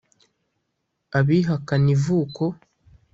[1.19, 2.43] Abihakana ivuko